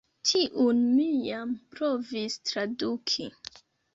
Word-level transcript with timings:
Tiun 0.27 0.79
mi 0.93 1.03
jam 1.25 1.51
provis 1.75 2.39
traduki. 2.53 3.29